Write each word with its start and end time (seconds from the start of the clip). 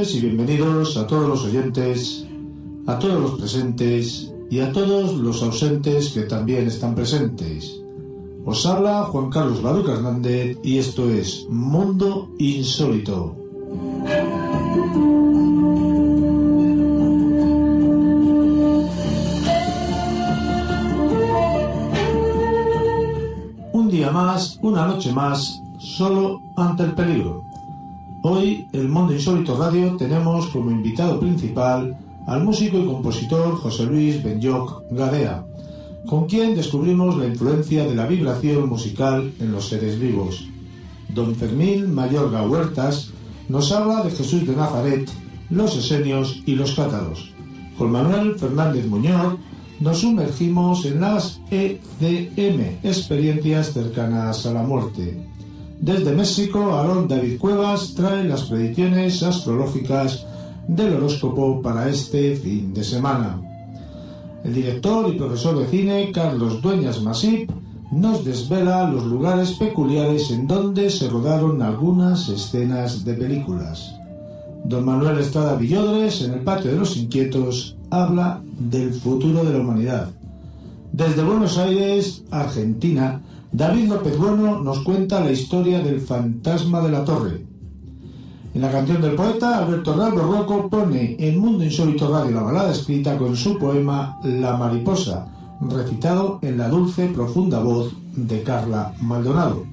y 0.00 0.20
bienvenidos 0.20 0.96
a 0.96 1.06
todos 1.06 1.28
los 1.28 1.44
oyentes, 1.44 2.26
a 2.86 2.98
todos 2.98 3.20
los 3.20 3.38
presentes 3.38 4.32
y 4.48 4.60
a 4.60 4.72
todos 4.72 5.12
los 5.14 5.42
ausentes 5.42 6.08
que 6.12 6.22
también 6.22 6.66
están 6.68 6.94
presentes. 6.94 7.78
Os 8.46 8.64
habla 8.64 9.02
Juan 9.02 9.28
Carlos 9.28 9.60
Baruca 9.60 9.92
Hernández 9.92 10.56
y 10.62 10.78
esto 10.78 11.06
es 11.10 11.46
Mundo 11.50 12.30
Insólito. 12.38 13.36
Un 23.74 23.90
día 23.90 24.10
más, 24.10 24.58
una 24.62 24.86
noche 24.86 25.12
más, 25.12 25.60
solo 25.78 26.40
ante 26.56 26.84
el 26.84 26.94
peligro. 26.94 27.49
Hoy, 28.22 28.66
en 28.74 28.90
Mundo 28.90 29.14
Insólito 29.14 29.56
Radio, 29.56 29.96
tenemos 29.96 30.48
como 30.48 30.70
invitado 30.70 31.18
principal 31.18 31.96
al 32.26 32.44
músico 32.44 32.76
y 32.76 32.84
compositor 32.84 33.56
José 33.56 33.86
Luis 33.86 34.22
Benyoc 34.22 34.82
Gadea, 34.90 35.46
con 36.06 36.26
quien 36.26 36.54
descubrimos 36.54 37.16
la 37.16 37.24
influencia 37.24 37.86
de 37.86 37.94
la 37.94 38.06
vibración 38.06 38.68
musical 38.68 39.32
en 39.40 39.52
los 39.52 39.70
seres 39.70 39.98
vivos. 39.98 40.46
Don 41.08 41.34
Fermín 41.34 41.94
Mayorga 41.94 42.42
Huertas 42.42 43.10
nos 43.48 43.72
habla 43.72 44.02
de 44.02 44.10
Jesús 44.10 44.46
de 44.46 44.54
Nazaret, 44.54 45.10
los 45.48 45.74
esenios 45.78 46.42
y 46.44 46.56
los 46.56 46.74
cátaros. 46.74 47.32
Con 47.78 47.90
Manuel 47.90 48.38
Fernández 48.38 48.86
Muñoz 48.86 49.38
nos 49.80 50.00
sumergimos 50.00 50.84
en 50.84 51.00
las 51.00 51.40
ECM, 51.50 52.80
experiencias 52.82 53.72
cercanas 53.72 54.44
a 54.44 54.52
la 54.52 54.62
muerte. 54.62 55.29
Desde 55.80 56.12
México, 56.12 56.74
Aaron 56.74 57.08
David 57.08 57.38
Cuevas 57.38 57.94
trae 57.94 58.24
las 58.24 58.42
predicciones 58.42 59.22
astrológicas 59.22 60.26
del 60.68 60.92
horóscopo 60.92 61.62
para 61.62 61.88
este 61.88 62.36
fin 62.36 62.74
de 62.74 62.84
semana. 62.84 63.40
El 64.44 64.52
director 64.52 65.08
y 65.08 65.16
profesor 65.16 65.58
de 65.58 65.66
cine 65.68 66.12
Carlos 66.12 66.60
Dueñas 66.60 67.00
Masip 67.00 67.50
nos 67.92 68.26
desvela 68.26 68.90
los 68.90 69.04
lugares 69.04 69.52
peculiares 69.52 70.30
en 70.30 70.46
donde 70.46 70.90
se 70.90 71.08
rodaron 71.08 71.62
algunas 71.62 72.28
escenas 72.28 73.02
de 73.02 73.14
películas. 73.14 73.94
Don 74.64 74.84
Manuel 74.84 75.18
Estrada 75.18 75.56
Villodres, 75.56 76.20
en 76.20 76.34
el 76.34 76.40
Patio 76.40 76.72
de 76.72 76.78
los 76.78 76.94
Inquietos, 76.98 77.76
habla 77.88 78.42
del 78.58 78.92
futuro 78.92 79.44
de 79.44 79.54
la 79.54 79.60
humanidad. 79.60 80.10
Desde 80.92 81.24
Buenos 81.24 81.56
Aires, 81.56 82.22
Argentina, 82.30 83.22
David 83.52 83.88
López 83.88 84.16
Bueno 84.16 84.60
nos 84.62 84.78
cuenta 84.80 85.18
la 85.18 85.32
historia 85.32 85.80
del 85.80 86.00
fantasma 86.00 86.80
de 86.82 86.90
la 86.92 87.04
torre. 87.04 87.44
En 88.54 88.62
la 88.62 88.70
canción 88.70 89.02
del 89.02 89.16
poeta, 89.16 89.58
Alberto 89.58 89.96
Raldo 89.96 90.22
Rocco 90.22 90.68
pone 90.68 91.16
en 91.18 91.38
Mundo 91.38 91.64
Insólito 91.64 92.08
Radio 92.08 92.30
la 92.30 92.42
balada 92.42 92.70
escrita 92.70 93.18
con 93.18 93.36
su 93.36 93.58
poema 93.58 94.20
La 94.22 94.56
mariposa, 94.56 95.26
recitado 95.68 96.38
en 96.42 96.58
la 96.58 96.68
dulce, 96.68 97.08
profunda 97.08 97.58
voz 97.58 97.92
de 98.14 98.40
Carla 98.44 98.94
Maldonado. 99.00 99.64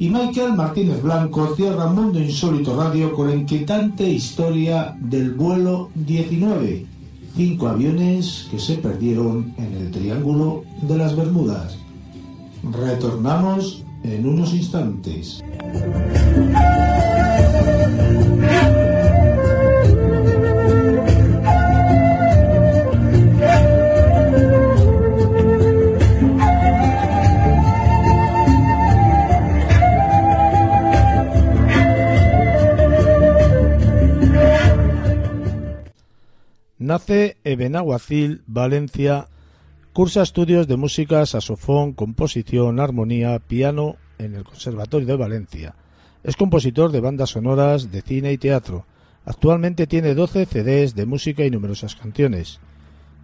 Y 0.00 0.10
Michael 0.10 0.54
Martínez 0.54 1.00
Blanco 1.00 1.54
cierra 1.54 1.86
Mundo 1.86 2.18
Insólito 2.18 2.76
Radio 2.76 3.14
con 3.14 3.28
la 3.28 3.36
inquietante 3.36 4.08
historia 4.08 4.96
del 5.00 5.34
vuelo 5.34 5.90
19, 5.94 6.84
cinco 7.36 7.68
aviones 7.68 8.48
que 8.50 8.58
se 8.58 8.74
perdieron 8.74 9.54
en 9.56 9.72
el 9.74 9.90
Triángulo 9.92 10.64
de 10.82 10.98
las 10.98 11.14
Bermudas. 11.14 11.78
Retornamos 12.62 13.84
en 14.02 14.26
unos 14.26 14.52
instantes. 14.52 15.42
Nace 36.88 37.36
en 37.44 38.42
Valencia, 38.46 39.28
Cursa 39.98 40.22
estudios 40.22 40.68
de 40.68 40.76
música, 40.76 41.26
saxofón, 41.26 41.92
composición, 41.92 42.78
armonía, 42.78 43.36
piano 43.40 43.96
en 44.18 44.36
el 44.36 44.44
Conservatorio 44.44 45.08
de 45.08 45.16
Valencia. 45.16 45.74
Es 46.22 46.36
compositor 46.36 46.92
de 46.92 47.00
bandas 47.00 47.30
sonoras, 47.30 47.90
de 47.90 48.02
cine 48.02 48.32
y 48.32 48.38
teatro. 48.38 48.86
Actualmente 49.24 49.88
tiene 49.88 50.14
12 50.14 50.46
CDs 50.46 50.94
de 50.94 51.04
música 51.04 51.44
y 51.44 51.50
numerosas 51.50 51.96
canciones. 51.96 52.60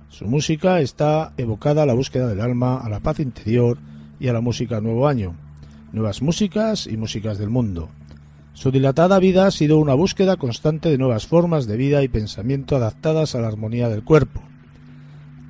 Su 0.08 0.26
música 0.26 0.80
está 0.80 1.32
evocada 1.36 1.84
a 1.84 1.86
la 1.86 1.94
búsqueda 1.94 2.26
del 2.26 2.40
alma, 2.40 2.78
a 2.78 2.88
la 2.88 2.98
paz 2.98 3.20
interior 3.20 3.78
y 4.18 4.26
a 4.26 4.32
la 4.32 4.40
música 4.40 4.80
nuevo 4.80 5.06
año. 5.06 5.36
Nuevas 5.92 6.22
músicas 6.22 6.88
y 6.88 6.96
músicas 6.96 7.38
del 7.38 7.50
mundo. 7.50 7.88
Su 8.52 8.72
dilatada 8.72 9.20
vida 9.20 9.46
ha 9.46 9.52
sido 9.52 9.78
una 9.78 9.94
búsqueda 9.94 10.36
constante 10.36 10.90
de 10.90 10.98
nuevas 10.98 11.28
formas 11.28 11.68
de 11.68 11.76
vida 11.76 12.02
y 12.02 12.08
pensamiento 12.08 12.74
adaptadas 12.74 13.36
a 13.36 13.40
la 13.40 13.46
armonía 13.46 13.88
del 13.88 14.02
cuerpo. 14.02 14.42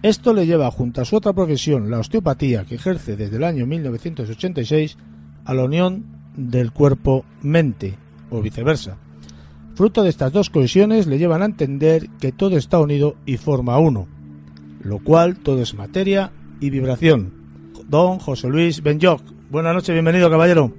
Esto 0.05 0.35
le 0.35 0.45
lleva, 0.45 0.71
junto 0.71 1.01
a 1.01 1.07
su 1.07 1.17
otra 1.17 1.33
profesión, 1.33 1.91
la 1.91 1.99
osteopatía, 1.99 2.67
que 2.69 2.75
ejerce 2.75 3.17
desde 3.17 3.39
el 3.39 3.45
año 3.45 3.65
1986, 3.65 4.99
a 5.47 5.55
la 5.55 5.65
unión 5.65 6.05
del 6.37 6.73
cuerpo-mente, 6.73 7.95
o 8.29 8.43
viceversa. 8.43 8.99
Fruto 9.75 10.03
de 10.03 10.11
estas 10.11 10.31
dos 10.31 10.51
cohesiones 10.51 11.07
le 11.07 11.17
llevan 11.17 11.41
a 11.41 11.47
entender 11.47 12.03
que 12.21 12.33
todo 12.33 12.59
está 12.59 12.81
unido 12.81 13.15
y 13.25 13.39
forma 13.39 13.79
uno, 13.79 14.07
lo 14.85 14.99
cual 14.99 15.43
todo 15.43 15.63
es 15.63 15.73
materia 15.73 16.33
y 16.61 16.69
vibración. 16.69 17.33
Don 17.89 18.19
José 18.19 18.51
Luis 18.51 18.83
Benyoc, 18.83 19.23
buenas 19.49 19.73
noches, 19.73 19.95
bienvenido 19.95 20.29
caballero. 20.29 20.71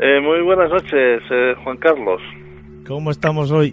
Eh, 0.00 0.20
muy 0.20 0.42
buenas 0.42 0.68
noches, 0.68 1.22
eh, 1.30 1.54
Juan 1.62 1.76
Carlos. 1.76 2.20
¿Cómo 2.88 3.12
estamos 3.12 3.52
hoy? 3.52 3.72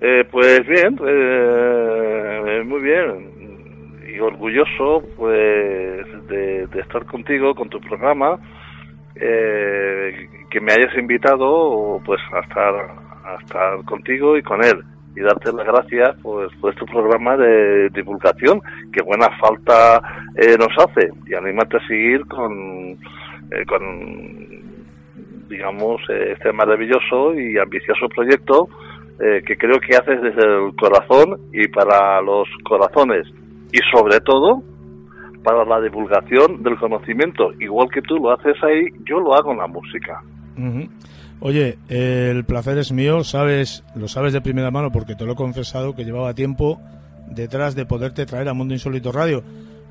Eh, 0.00 0.22
pues 0.30 0.64
bien, 0.64 0.94
muy 2.64 2.82
bien 2.82 3.37
orgulloso 4.20 5.02
pues 5.16 6.28
de, 6.28 6.68
estar 6.80 7.04
contigo 7.06 7.54
con 7.54 7.68
tu 7.68 7.80
programa 7.80 8.38
eh, 9.14 10.28
que 10.50 10.60
me 10.60 10.72
hayas 10.72 10.96
invitado 10.96 12.00
pues 12.04 12.20
a 12.32 12.40
estar 12.40 12.74
a 13.24 13.36
estar 13.40 13.84
contigo 13.84 14.36
y 14.36 14.42
con 14.42 14.64
él. 14.64 14.82
Y 15.16 15.20
darte 15.20 15.52
las 15.52 15.66
gracias 15.66 16.16
pues 16.22 16.50
por 16.60 16.72
este 16.72 16.86
programa 16.86 17.36
de 17.36 17.88
divulgación 17.90 18.60
que 18.92 19.02
buena 19.02 19.28
falta 19.38 20.00
eh, 20.36 20.56
nos 20.56 20.72
hace. 20.78 21.10
Y 21.26 21.34
animarte 21.34 21.78
a 21.78 21.86
seguir 21.88 22.24
con 22.26 22.92
eh, 23.50 23.64
con 23.66 25.48
digamos 25.48 26.00
este 26.08 26.52
maravilloso 26.52 27.34
y 27.34 27.58
ambicioso 27.58 28.08
proyecto 28.08 28.68
que 29.18 29.56
creo 29.56 29.80
que 29.80 29.96
haces 29.96 30.22
desde 30.22 30.44
el 30.44 30.76
corazón 30.76 31.40
y 31.52 31.66
para 31.66 32.22
los 32.22 32.46
corazones 32.62 33.26
y 33.72 33.78
sobre 33.92 34.20
todo 34.20 34.62
para 35.42 35.64
la 35.64 35.80
divulgación 35.80 36.62
del 36.62 36.76
conocimiento. 36.78 37.52
Igual 37.60 37.88
que 37.90 38.02
tú 38.02 38.16
lo 38.16 38.32
haces 38.32 38.56
ahí, 38.62 38.86
yo 39.04 39.20
lo 39.20 39.34
hago 39.34 39.52
en 39.52 39.58
la 39.58 39.66
música. 39.66 40.22
Oye, 41.40 41.78
el 41.88 42.44
placer 42.44 42.78
es 42.78 42.92
mío, 42.92 43.22
sabes, 43.22 43.84
lo 43.94 44.08
sabes 44.08 44.32
de 44.32 44.40
primera 44.40 44.70
mano 44.70 44.90
porque 44.90 45.14
te 45.14 45.24
lo 45.24 45.32
he 45.32 45.36
confesado 45.36 45.94
que 45.94 46.04
llevaba 46.04 46.34
tiempo 46.34 46.80
detrás 47.30 47.74
de 47.74 47.86
poderte 47.86 48.26
traer 48.26 48.48
a 48.48 48.54
Mundo 48.54 48.74
Insólito 48.74 49.12
Radio, 49.12 49.44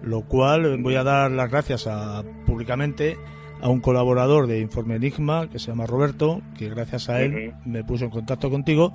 lo 0.04 0.22
cual 0.22 0.78
voy 0.82 0.96
a 0.96 1.04
dar 1.04 1.32
las 1.32 1.50
gracias 1.50 1.88
a, 1.88 2.24
públicamente 2.46 3.18
a 3.62 3.70
un 3.70 3.80
colaborador 3.80 4.48
de 4.48 4.60
Informe 4.60 4.96
Enigma 4.96 5.50
que 5.50 5.58
se 5.58 5.72
llama 5.72 5.86
Roberto, 5.86 6.42
que 6.58 6.70
gracias 6.70 7.10
a 7.10 7.22
él 7.22 7.54
me 7.66 7.84
puso 7.84 8.06
en 8.06 8.12
contacto 8.12 8.50
contigo 8.50 8.92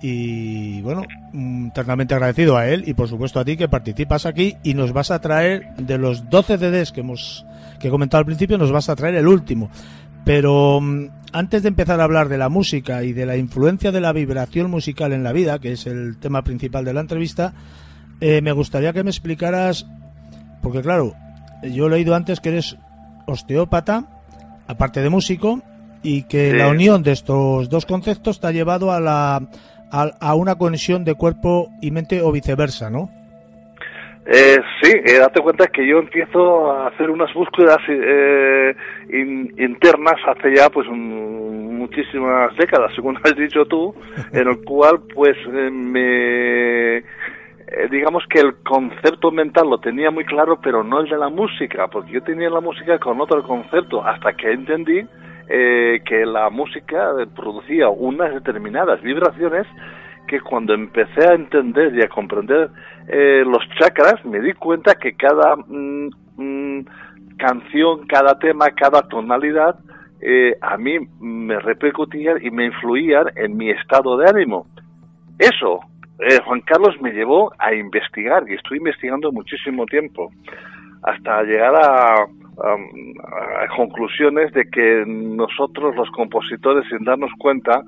y 0.00 0.80
bueno, 0.82 1.02
mm, 1.32 1.68
eternamente 1.68 2.14
agradecido 2.14 2.56
a 2.56 2.68
él 2.68 2.84
y 2.86 2.94
por 2.94 3.08
supuesto 3.08 3.40
a 3.40 3.44
ti 3.44 3.56
que 3.56 3.68
participas 3.68 4.26
aquí 4.26 4.56
y 4.62 4.74
nos 4.74 4.92
vas 4.92 5.10
a 5.10 5.20
traer 5.20 5.74
de 5.76 5.98
los 5.98 6.28
12 6.30 6.58
CDs 6.58 6.92
que 6.92 7.00
hemos 7.00 7.44
que 7.80 7.88
he 7.88 7.90
comentado 7.90 8.20
al 8.20 8.26
principio, 8.26 8.58
nos 8.58 8.72
vas 8.72 8.88
a 8.88 8.96
traer 8.96 9.14
el 9.16 9.28
último. 9.28 9.70
Pero 10.24 10.80
mm, 10.80 11.08
antes 11.32 11.62
de 11.62 11.68
empezar 11.68 12.00
a 12.00 12.04
hablar 12.04 12.28
de 12.28 12.38
la 12.38 12.48
música 12.48 13.02
y 13.02 13.12
de 13.12 13.26
la 13.26 13.36
influencia 13.36 13.92
de 13.92 14.00
la 14.00 14.12
vibración 14.12 14.70
musical 14.70 15.12
en 15.12 15.22
la 15.22 15.32
vida, 15.32 15.58
que 15.58 15.72
es 15.72 15.86
el 15.86 16.18
tema 16.18 16.42
principal 16.42 16.84
de 16.84 16.92
la 16.92 17.00
entrevista, 17.00 17.54
eh, 18.20 18.42
me 18.42 18.52
gustaría 18.52 18.92
que 18.92 19.04
me 19.04 19.10
explicaras, 19.10 19.86
porque 20.60 20.82
claro, 20.82 21.14
yo 21.62 21.86
he 21.86 21.90
leído 21.90 22.14
antes 22.14 22.40
que 22.40 22.50
eres 22.50 22.76
osteópata, 23.26 24.06
aparte 24.66 25.02
de 25.02 25.08
músico, 25.08 25.62
y 26.02 26.22
que 26.22 26.52
la 26.52 26.68
unión 26.68 27.02
de 27.02 27.12
estos 27.12 27.68
dos 27.68 27.84
conceptos 27.84 28.40
te 28.40 28.46
ha 28.46 28.52
llevado 28.52 28.92
a 28.92 29.00
la 29.00 29.48
a, 29.90 30.34
una 30.34 30.56
conexión 30.56 31.04
de 31.04 31.14
cuerpo 31.14 31.70
y 31.80 31.90
mente 31.90 32.22
o 32.22 32.32
viceversa, 32.32 32.90
¿no? 32.90 33.10
Eh, 34.26 34.58
sí, 34.82 34.92
eh, 34.92 35.18
date 35.18 35.40
cuenta 35.40 35.66
que 35.68 35.86
yo 35.88 35.98
empiezo 35.98 36.70
a 36.70 36.88
hacer 36.88 37.08
unas 37.08 37.32
búsquedas 37.32 37.78
eh, 37.88 38.74
internas 39.56 40.16
hace 40.26 40.54
ya 40.54 40.68
pues 40.68 40.86
muchísimos 40.88 41.48
muchísimas 41.78 42.54
décadas, 42.56 42.92
según 42.94 43.18
has 43.22 43.36
dicho 43.36 43.64
tú, 43.64 43.94
en 44.32 44.48
el 44.48 44.62
cual 44.64 45.00
pues 45.14 45.36
eh, 45.46 45.70
me 45.70 47.02
digamos 47.90 48.24
que 48.30 48.40
el 48.40 48.56
concepto 48.62 49.30
mental 49.30 49.68
lo 49.68 49.78
tenía 49.78 50.10
muy 50.10 50.24
claro, 50.24 50.58
pero 50.62 50.82
no 50.82 51.00
el 51.00 51.08
de 51.08 51.18
la 51.18 51.28
música, 51.28 51.86
porque 51.88 52.12
yo 52.12 52.22
tenía 52.22 52.48
la 52.48 52.60
música 52.60 52.98
con 52.98 53.20
otro 53.20 53.42
concepto, 53.42 54.02
hasta 54.02 54.32
que 54.32 54.52
entendí 54.52 55.02
que 55.48 56.26
la 56.26 56.50
música 56.50 57.12
producía 57.34 57.88
unas 57.88 58.34
determinadas 58.34 59.00
vibraciones 59.02 59.66
que 60.28 60.40
cuando 60.40 60.74
empecé 60.74 61.26
a 61.26 61.34
entender 61.34 61.94
y 61.94 62.02
a 62.02 62.08
comprender 62.08 62.70
eh, 63.08 63.42
los 63.44 63.66
chakras, 63.78 64.24
me 64.24 64.40
di 64.40 64.52
cuenta 64.52 64.94
que 64.94 65.14
cada 65.14 65.56
mm, 65.56 66.10
mm, 66.36 66.84
canción, 67.38 68.06
cada 68.06 68.38
tema, 68.38 68.66
cada 68.70 69.02
tonalidad, 69.08 69.76
eh, 70.20 70.54
a 70.60 70.76
mí 70.76 70.98
me 71.18 71.58
repercutían 71.58 72.44
y 72.44 72.50
me 72.50 72.66
influían 72.66 73.26
en 73.34 73.56
mi 73.56 73.70
estado 73.70 74.18
de 74.18 74.28
ánimo. 74.28 74.66
Eso, 75.38 75.80
eh, 76.20 76.38
Juan 76.44 76.60
Carlos 76.60 77.00
me 77.00 77.12
llevó 77.12 77.52
a 77.58 77.72
investigar 77.74 78.44
y 78.48 78.54
estoy 78.54 78.78
investigando 78.78 79.32
muchísimo 79.32 79.86
tiempo 79.86 80.30
hasta 81.02 81.42
llegar 81.44 81.74
a, 81.76 82.26
a 82.64 83.76
conclusiones 83.76 84.52
de 84.52 84.64
que 84.70 85.04
nosotros 85.06 85.94
los 85.94 86.10
compositores 86.10 86.84
sin 86.88 87.04
darnos 87.04 87.30
cuenta 87.38 87.82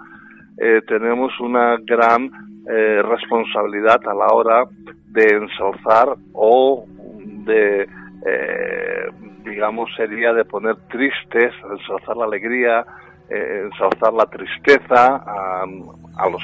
eh, 0.59 0.83
tenemos 0.87 1.33
una 1.41 1.79
gran 1.79 2.31
eh, 2.69 3.03
responsabilidad 3.03 4.01
a 4.07 4.15
la 4.15 4.27
hora 4.27 4.65
de 5.07 5.25
ensalzar 5.25 6.17
o 6.35 6.85
de, 6.87 7.89
eh, 8.27 9.07
digamos, 9.43 9.91
sería 9.97 10.35
de 10.35 10.45
poner 10.45 10.77
tristes, 10.89 11.55
ensalzar 11.65 12.17
la 12.17 12.27
alegría, 12.27 12.85
ensalzar 13.31 14.13
la 14.13 14.27
tristeza 14.27 15.17
a, 15.17 15.63
a 15.63 16.29
los, 16.29 16.43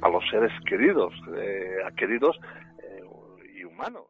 a, 0.00 0.08
los 0.08 0.24
seres 0.30 0.52
queridos, 0.64 1.12
a 1.84 1.90
queridos 1.96 2.38
y 3.56 3.64
humanos. 3.64 4.09